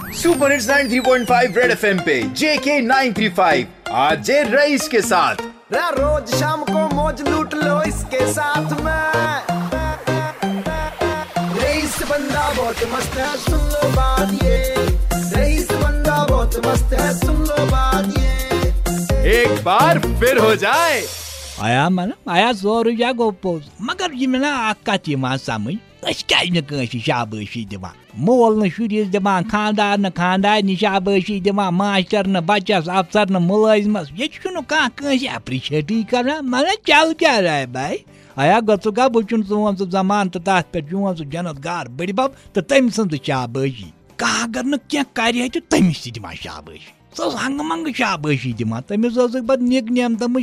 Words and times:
Super 0.00 0.52
hits 0.52 0.68
93.5 0.68 1.56
red 1.56 1.70
FM 1.70 1.98
पे 1.98 2.22
जेके 2.22 2.80
935 2.80 3.66
आज 3.90 4.30
rice 4.30 4.88
के 4.88 5.00
साथ। 5.00 5.36
रोज 5.72 6.34
शाम 6.34 6.62
को 6.64 6.88
मौज 6.94 7.22
लूट 7.28 7.54
लो 7.54 7.82
इसके 7.82 8.32
साथ 8.32 8.80
में। 8.80 9.02
रईस 11.62 12.02
बंदा 12.02 12.52
बहुत 12.56 12.76
मस्त 12.94 13.16
है 13.16 13.36
सुन 13.36 13.58
लो 13.58 13.90
बात 13.90 14.44
ये। 14.44 14.74
रईस 15.36 15.72
बंदा 15.72 16.24
बहुत 16.24 16.66
मस्त 16.66 16.92
है 16.92 17.12
सुन 17.18 17.36
लो 17.36 17.66
बात 17.66 18.18
ये। 18.18 18.34
एक 19.40 19.64
बार 19.64 19.98
फिर 19.98 20.38
हो 20.38 20.54
जाए। 20.56 21.02
आया 21.62 21.88
मन 21.90 22.12
आया 22.30 22.52
सोर 22.52 22.90
या 22.90 23.12
गोपोस 23.12 23.70
मगर 23.82 24.12
यमना 26.04 26.08
अक्का 26.08 26.08
मा 26.08 26.08
समय 26.08 26.08
अस 26.08 26.24
क्या 26.28 26.40
न 26.52 26.60
कस 26.60 26.96
शाबाशी 26.96 27.64
दिवान 27.64 27.92
मोल 28.16 28.62
न 28.64 28.68
शुरिस 28.70 29.08
दिवान 29.08 29.44
खानदार 29.44 29.98
न 29.98 30.10
खानदार 30.10 30.62
न 30.62 30.76
शाबाशी 30.76 31.40
दिवान 31.40 31.74
मास्टर 31.74 32.26
न 32.26 32.40
बच्चस 32.40 32.88
अफसर 32.88 33.30
न 33.30 33.36
मुलाजिमस 33.36 34.10
ये 34.16 34.28
कह 34.28 34.88
कस 34.88 35.22
एप्रिशिएटी 35.22 36.02
कर 36.04 36.40
मन 36.42 36.74
चल 36.86 37.12
क्या 37.12 37.38
रहा 37.38 37.54
है 37.54 37.66
भाई 37.72 38.04
आया 38.38 38.60
गु 38.60 38.90
गा 38.90 39.08
बुचुन 39.08 39.42
सोन 39.42 39.76
सह 39.76 39.84
जमान 39.84 40.28
तो 40.28 40.40
तथ 40.40 40.72
पे 40.72 40.82
चोन 40.82 41.14
सह 41.14 41.24
जनत 41.24 41.60
गार 41.60 41.88
बड़ 41.88 42.12
बब 42.12 42.34
तो 42.54 42.60
तम 42.60 42.88
सद 42.90 43.16
शाबाशी 43.26 43.92
कह 44.20 44.42
अगर 44.44 44.64
न 44.64 44.76
क्या 44.90 45.02
कर 45.20 45.60
तमिस 45.70 46.08
दिवान 46.08 46.36
शाबाशी 46.36 46.92
सह 47.18 47.38
हंग 47.44 47.60
मंग 47.60 47.92
शाबाशी 47.92 48.52
दिवान 48.52 48.82
तमिस 48.88 49.18
पे 49.36 49.56
निक 49.56 49.90
नेम 49.90 50.16
तम 50.16 50.42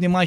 निमा 0.00 0.24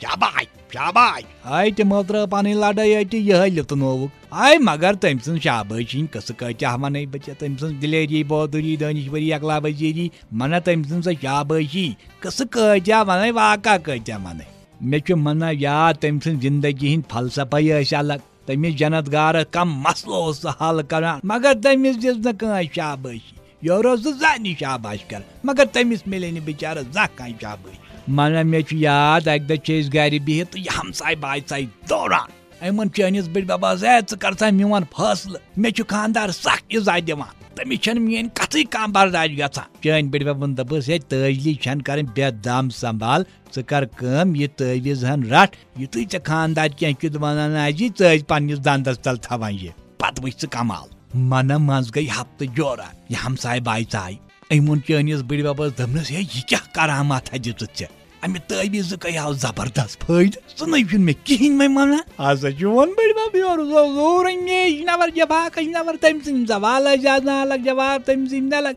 अत 0.00 0.61
Şabay. 0.72 1.22
Haydi 1.42 1.84
matra 1.84 2.26
panelada 2.26 2.84
yeti 2.84 3.16
yahaylıtın 3.16 3.80
oğuk. 3.80 4.10
Ay 4.30 4.58
magar 4.58 5.00
temsin 5.00 5.38
şabayşin 5.38 6.06
kası 6.06 6.36
kaçahma 6.36 6.90
ney 6.90 7.12
baca 7.12 7.34
temsin 7.34 7.80
dileci 7.80 8.28
boduri 8.28 8.80
danışveri 8.80 9.24
yakla 9.24 9.62
baceri 9.62 10.10
mana 10.30 10.60
temsin 10.60 11.00
sa 11.00 11.14
şabayşi 11.14 11.96
kası 12.20 12.50
kaçahma 12.50 13.20
ney 13.20 13.34
vaka 13.34 13.82
kaçahma 13.82 14.34
ney. 14.34 14.46
Meçhü 14.80 15.14
mana 15.14 15.52
ya 15.52 15.94
temsin 15.94 16.40
zindagihin 16.40 17.02
falsafayı 17.02 17.74
aşalak. 17.74 18.20
Temiz 18.46 18.76
canatgarı 18.76 19.46
kam 19.50 19.68
maslı 19.68 20.14
olsa 20.14 20.54
hal 20.58 20.78
karan. 20.82 21.20
Magar 21.22 21.62
temiz 21.62 22.02
cizna 22.02 22.38
kan 22.38 22.62
şabayşi. 22.62 23.34
Yorosu 23.62 24.14
zani 24.14 24.56
şabaşkar. 24.56 25.22
Magar 25.42 25.72
temiz 25.72 26.06
meleni 26.06 26.46
bicara 26.46 26.82
zah 26.92 27.08
kan 27.16 27.28
şabayşi. 27.40 27.81
Malam 28.06 28.52
ya 28.70 29.20
tak 29.24 29.48
da 29.48 29.62
çeyiz 29.62 29.90
gari 29.90 30.26
bihit 30.26 30.48
yam 30.56 30.94
say 30.94 31.22
bay 31.22 31.42
say 31.46 31.68
doran. 31.88 32.28
Ayman 32.62 32.88
çeyiniz 32.88 33.34
bir 33.34 33.48
baba 33.48 33.76
zey 33.76 34.02
çıkarsan 34.02 34.54
mivan 34.54 34.84
faslı. 34.84 35.40
Meçü 35.56 35.84
kandar 35.84 36.28
sak 36.28 36.62
izay 36.70 37.06
divan. 37.06 37.28
Temi 37.56 37.80
çenim 37.80 38.08
yen 38.08 38.30
katı 38.34 38.70
kambardaş 38.70 39.30
yatsan. 39.30 39.64
Çeyin 39.82 40.12
bir 40.12 40.26
babın 40.26 40.56
da 40.56 40.68
bu 40.68 40.80
zey 40.80 41.00
tığcili 41.00 41.58
çen 41.58 41.78
karın 41.78 42.16
bedam 42.16 42.70
sambal. 42.70 43.24
Çıkar 43.50 43.90
kım 43.90 44.34
ye 44.34 44.48
tığviz 44.48 45.02
han 45.02 45.30
rat. 45.30 45.50
Yutuyca 45.78 46.08
çe 46.08 46.22
kandar 46.22 46.76
çen 46.76 46.94
küdvanan 46.94 47.54
acı 47.54 47.92
tığc 47.94 48.24
panyız 48.24 48.64
dandastal 48.64 49.16
tavan 49.16 49.50
ye. 49.50 49.72
Patmış 49.98 50.34
kamal. 50.50 50.86
Mana 51.14 51.58
manz 51.58 51.90
gay 51.90 52.08
haptı 52.08 52.44
joran. 52.56 52.92
Yam 53.08 53.38
say 53.38 53.64
bay 53.64 53.86
say. 53.90 54.18
हफ्त 54.54 54.88
जोरा 54.88 54.98
यह 54.98 55.00
हमसाय 55.00 55.00
बायसाय 55.02 55.02
अमोन 55.02 55.12
चनिस 55.12 55.22
बड़ 55.22 55.52
बबस 55.52 55.72
दपनस 55.80 56.10
है 56.10 56.22
यह 56.22 56.42
क्या 56.48 56.58
करामात 56.58 57.34
दित 57.34 57.82
ऐ 57.82 57.86
अमे 58.24 58.38
तवीज 58.38 58.94
आव 59.16 59.34
ज़बरदस्त 59.34 60.02
फायद 60.02 60.36
सह 60.58 60.66
नुन 60.66 61.00
मे 61.00 61.12
कहें 61.12 61.50
मे 61.50 61.68
मन 61.68 62.00
हसा 62.20 62.48
वन 62.48 62.90
बड़ 62.90 63.12
बब 63.12 63.36
योर 63.36 63.64
ज़ोर 63.66 64.30
नवर 64.90 65.10
जवाब 65.10 65.52
नवर 65.58 65.96
तम 65.96 66.20
सम 66.20 66.46
सवाल 66.46 66.86
अलग 66.86 67.64
जवाब 67.64 68.02
तम 68.02 68.26
सम 68.26 68.50
अलग 68.56 68.76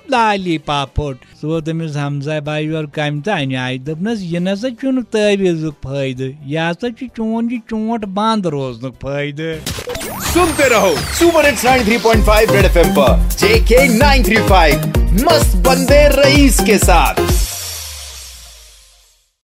टॉप 0.00 0.10
लाली 0.12 0.56
पाप 0.66 0.92
फोट 0.96 1.16
सो 1.40 1.60
तमिस 1.60 1.96
हमसा 1.96 2.38
भाई 2.40 2.64
योर 2.66 2.86
कम 2.94 3.20
तन 3.20 3.54
आय 3.56 3.78
दपनस 3.78 4.20
यह 4.22 4.40
नसा 4.40 4.68
चुन 4.80 5.02
तवीज 5.12 5.64
फायद 5.84 6.20
यह 6.46 6.68
हसा 6.68 6.88
चोन 7.02 7.50
यह 7.52 7.60
चोट 7.70 8.04
बंद 8.16 8.46
रोजन 8.54 8.90
फायद 9.02 9.40
सुनते 10.32 10.68
रहो 10.68 10.94
सुपर 11.18 11.46
हिट्स 11.46 11.64
93.5 11.66 12.50
रेड 12.50 12.64
एफएम 12.64 12.94
पर 12.96 13.28
जेके 13.36 13.86
935 13.98 15.24
मस्त 15.24 15.56
बंदे 15.66 16.06
रईस 16.14 16.60
के 16.66 16.78
साथ 16.78 17.39